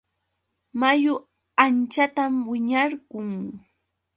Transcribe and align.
Mayu 0.79 1.13
anchatam 1.63 2.33
wiñarqun. 2.49 3.27